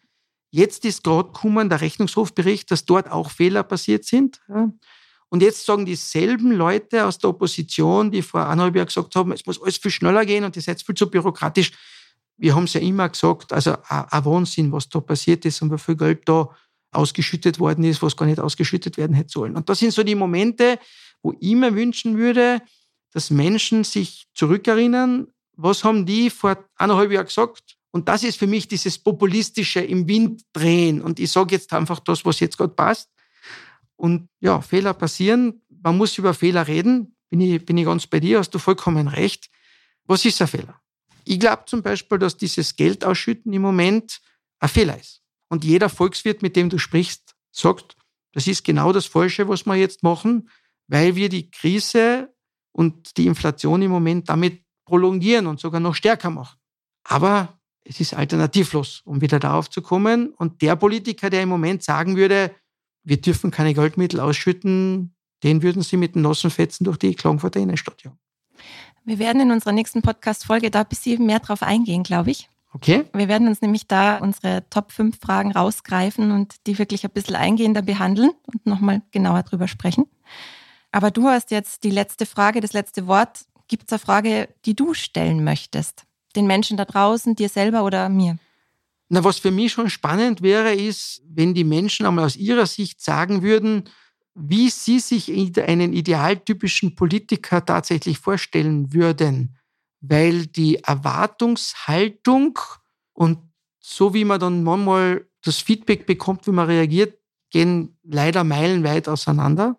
Jetzt 0.51 0.83
ist 0.85 1.03
gerade 1.03 1.31
gekommen 1.31 1.69
der 1.69 1.81
Rechnungshofbericht, 1.81 2.69
dass 2.71 2.85
dort 2.85 3.11
auch 3.11 3.29
Fehler 3.29 3.63
passiert 3.63 4.03
sind. 4.03 4.41
Und 5.29 5.43
jetzt 5.43 5.63
sagen 5.65 5.85
dieselben 5.85 6.51
Leute 6.51 7.05
aus 7.05 7.19
der 7.19 7.29
Opposition, 7.29 8.09
die 8.09 8.23
vor 8.23 8.41
eineinhalb 8.41 8.75
Jahren 8.75 8.87
gesagt 8.87 9.15
haben, 9.15 9.31
es 9.31 9.45
muss 9.45 9.61
alles 9.61 9.77
viel 9.77 9.91
schneller 9.91 10.25
gehen 10.25 10.43
und 10.43 10.55
ihr 10.55 10.61
seid 10.63 10.81
viel 10.81 10.95
zu 10.95 11.09
bürokratisch. 11.09 11.71
Wir 12.35 12.55
haben 12.55 12.63
es 12.63 12.73
ja 12.73 12.81
immer 12.81 13.07
gesagt, 13.07 13.53
also 13.53 13.75
ein 13.87 14.25
Wahnsinn, 14.25 14.71
was 14.71 14.89
da 14.89 14.99
passiert 14.99 15.45
ist 15.45 15.61
und 15.61 15.71
wie 15.71 15.77
viel 15.77 15.95
Geld 15.95 16.27
da 16.27 16.49
ausgeschüttet 16.91 17.59
worden 17.59 17.83
ist, 17.83 18.01
was 18.01 18.17
gar 18.17 18.25
nicht 18.25 18.39
ausgeschüttet 18.39 18.97
werden 18.97 19.15
hätte 19.15 19.29
sollen. 19.29 19.55
Und 19.55 19.69
das 19.69 19.79
sind 19.79 19.91
so 19.91 20.03
die 20.03 20.15
Momente, 20.15 20.79
wo 21.21 21.33
ich 21.39 21.55
mir 21.55 21.75
wünschen 21.75 22.17
würde, 22.17 22.61
dass 23.11 23.29
Menschen 23.29 23.83
sich 23.83 24.27
zurückerinnern, 24.33 25.27
was 25.55 25.83
haben 25.83 26.05
die 26.05 26.29
vor 26.29 26.57
eineinhalb 26.77 27.11
Jahren 27.11 27.25
gesagt 27.25 27.79
und 27.91 28.07
das 28.07 28.23
ist 28.23 28.37
für 28.37 28.47
mich 28.47 28.67
dieses 28.67 28.97
populistische 28.97 29.79
im 29.79 30.07
Wind 30.07 30.43
drehen. 30.53 31.01
Und 31.01 31.19
ich 31.19 31.31
sage 31.31 31.55
jetzt 31.55 31.73
einfach 31.73 31.99
das, 31.99 32.23
was 32.25 32.39
jetzt 32.39 32.57
gerade 32.57 32.73
passt. 32.73 33.09
Und 33.95 34.29
ja, 34.39 34.61
Fehler 34.61 34.93
passieren. 34.93 35.61
Man 35.69 35.97
muss 35.97 36.17
über 36.17 36.33
Fehler 36.33 36.67
reden. 36.67 37.15
Bin 37.29 37.41
ich, 37.41 37.65
bin 37.65 37.77
ich 37.77 37.85
ganz 37.85 38.07
bei 38.07 38.19
dir, 38.19 38.39
hast 38.39 38.51
du 38.51 38.59
vollkommen 38.59 39.07
recht. 39.07 39.49
Was 40.05 40.25
ist 40.25 40.41
ein 40.41 40.47
Fehler? 40.47 40.79
Ich 41.25 41.39
glaube 41.39 41.63
zum 41.65 41.81
Beispiel, 41.81 42.17
dass 42.17 42.37
dieses 42.37 42.75
Geld 42.75 43.05
ausschütten 43.05 43.53
im 43.53 43.61
Moment 43.61 44.19
ein 44.59 44.69
Fehler 44.69 44.99
ist. 44.99 45.21
Und 45.49 45.63
jeder 45.63 45.89
Volkswirt, 45.89 46.41
mit 46.41 46.55
dem 46.55 46.69
du 46.69 46.77
sprichst, 46.77 47.35
sagt, 47.51 47.95
das 48.33 48.47
ist 48.47 48.63
genau 48.63 48.93
das 48.93 49.05
Falsche, 49.05 49.47
was 49.49 49.65
wir 49.65 49.75
jetzt 49.75 50.03
machen, 50.03 50.49
weil 50.87 51.15
wir 51.15 51.29
die 51.29 51.49
Krise 51.49 52.33
und 52.71 53.17
die 53.17 53.25
Inflation 53.25 53.81
im 53.81 53.91
Moment 53.91 54.29
damit 54.29 54.63
prolongieren 54.85 55.47
und 55.47 55.59
sogar 55.59 55.79
noch 55.79 55.95
stärker 55.95 56.29
machen. 56.29 56.57
Aber 57.03 57.59
es 57.83 57.99
ist 57.99 58.13
alternativlos, 58.13 59.01
um 59.05 59.21
wieder 59.21 59.39
darauf 59.39 59.69
zu 59.69 59.81
kommen. 59.81 60.29
Und 60.29 60.61
der 60.61 60.75
Politiker, 60.75 61.29
der 61.29 61.43
im 61.43 61.49
Moment 61.49 61.83
sagen 61.83 62.15
würde, 62.15 62.53
wir 63.03 63.19
dürfen 63.19 63.51
keine 63.51 63.73
Goldmittel 63.73 64.19
ausschütten, 64.19 65.15
den 65.43 65.63
würden 65.63 65.81
sie 65.81 65.97
mit 65.97 66.15
den 66.15 66.21
Nossenfetzen 66.21 66.83
durch 66.83 66.97
die 66.97 67.15
Klagenfurter 67.15 67.59
Innenstadt 67.59 68.03
jagen. 68.03 68.19
Wir 69.05 69.17
werden 69.17 69.41
in 69.41 69.51
unserer 69.51 69.71
nächsten 69.71 70.01
Podcast-Folge 70.01 70.69
da 70.69 70.81
ein 70.81 70.87
bisschen 70.87 71.25
mehr 71.25 71.39
drauf 71.39 71.63
eingehen, 71.63 72.03
glaube 72.03 72.31
ich. 72.31 72.49
Okay. 72.71 73.05
Wir 73.13 73.27
werden 73.27 73.47
uns 73.47 73.61
nämlich 73.61 73.87
da 73.87 74.17
unsere 74.17 74.69
Top 74.69 74.91
5 74.91 75.19
Fragen 75.19 75.51
rausgreifen 75.51 76.31
und 76.31 76.55
die 76.67 76.77
wirklich 76.77 77.03
ein 77.03 77.11
bisschen 77.11 77.35
eingehender 77.35 77.81
behandeln 77.81 78.31
und 78.43 78.65
nochmal 78.65 79.01
genauer 79.11 79.43
drüber 79.43 79.67
sprechen. 79.67 80.05
Aber 80.91 81.11
du 81.11 81.27
hast 81.27 81.51
jetzt 81.51 81.83
die 81.83 81.91
letzte 81.91 82.25
Frage, 82.25 82.61
das 82.61 82.73
letzte 82.73 83.07
Wort. 83.07 83.45
Gibt 83.67 83.85
es 83.87 83.93
eine 83.93 83.99
Frage, 83.99 84.49
die 84.65 84.75
du 84.75 84.93
stellen 84.93 85.43
möchtest? 85.43 86.05
den 86.35 86.47
Menschen 86.47 86.77
da 86.77 86.85
draußen, 86.85 87.35
dir 87.35 87.49
selber 87.49 87.83
oder 87.83 88.09
mir? 88.09 88.37
Na, 89.09 89.23
was 89.23 89.39
für 89.39 89.51
mich 89.51 89.71
schon 89.71 89.89
spannend 89.89 90.41
wäre, 90.41 90.73
ist, 90.73 91.21
wenn 91.27 91.53
die 91.53 91.63
Menschen 91.63 92.05
einmal 92.05 92.25
aus 92.25 92.35
ihrer 92.35 92.67
Sicht 92.67 93.01
sagen 93.01 93.41
würden, 93.41 93.83
wie 94.35 94.69
sie 94.69 94.99
sich 94.99 95.31
einen 95.59 95.93
idealtypischen 95.93 96.95
Politiker 96.95 97.65
tatsächlich 97.65 98.19
vorstellen 98.19 98.93
würden. 98.93 99.57
Weil 100.01 100.47
die 100.47 100.77
Erwartungshaltung 100.83 102.59
und 103.13 103.39
so 103.79 104.13
wie 104.13 104.25
man 104.25 104.39
dann 104.39 104.63
manchmal 104.63 105.27
das 105.41 105.57
Feedback 105.57 106.05
bekommt, 106.05 106.47
wie 106.47 106.51
man 106.51 106.67
reagiert, 106.67 107.17
gehen 107.49 107.97
leider 108.03 108.43
meilenweit 108.43 109.07
auseinander. 109.07 109.77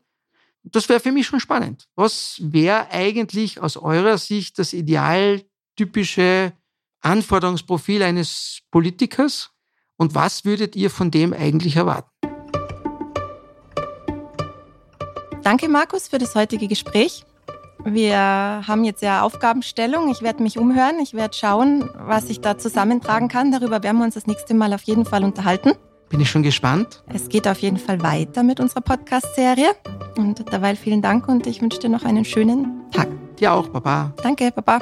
Das 0.63 0.89
wäre 0.89 1.01
für 1.01 1.13
mich 1.13 1.27
schon 1.27 1.41
spannend. 1.41 1.89
Was 1.95 2.37
wäre 2.41 2.91
eigentlich 2.91 3.61
aus 3.61 3.77
eurer 3.77 4.19
Sicht 4.19 4.59
das 4.59 4.73
idealtypische 4.73 6.53
Anforderungsprofil 7.01 8.03
eines 8.03 8.61
Politikers 8.71 9.51
und 9.97 10.15
was 10.15 10.45
würdet 10.45 10.77
ihr 10.77 10.91
von 10.91 11.11
dem 11.11 11.33
eigentlich 11.33 11.77
erwarten? 11.77 12.11
Danke, 15.43 15.69
Markus, 15.69 16.09
für 16.09 16.19
das 16.19 16.35
heutige 16.35 16.69
Gespräch. 16.69 17.25
Wir 17.85 18.63
haben 18.67 18.85
jetzt 18.85 19.03
ja 19.03 19.23
Aufgabenstellung. 19.23 20.11
Ich 20.11 20.23
werde 20.23 20.43
mich 20.43 20.59
umhören. 20.59 20.99
Ich 21.01 21.15
werde 21.15 21.37
schauen, 21.37 21.89
was 21.99 22.29
ich 22.29 22.41
da 22.41 22.59
zusammentragen 22.59 23.29
kann. 23.29 23.53
Darüber 23.53 23.83
werden 23.83 23.99
wir 23.99 24.05
uns 24.05 24.15
das 24.15 24.27
nächste 24.27 24.55
Mal 24.55 24.73
auf 24.73 24.83
jeden 24.83 25.05
Fall 25.05 25.25
unterhalten. 25.25 25.73
Bin 26.09 26.21
ich 26.21 26.31
schon 26.31 26.43
gespannt. 26.43 27.05
Es 27.07 27.29
geht 27.29 27.47
auf 27.47 27.59
jeden 27.61 27.79
Fall 27.79 28.03
weiter 28.03 28.43
mit 28.43 28.59
unserer 28.59 28.81
Podcast-Serie. 28.81 29.71
Und 30.17 30.45
dabei 30.53 30.75
vielen 30.75 31.03
Dank 31.03 31.29
und 31.29 31.47
ich 31.47 31.63
wünsche 31.63 31.79
dir 31.79 31.89
noch 31.89 32.05
einen 32.05 32.25
schönen 32.25 32.91
Tag. 32.93 33.09
Dir 33.39 33.53
auch, 33.53 33.69
Baba. 33.69 34.13
Danke, 34.23 34.51
Baba. 34.51 34.81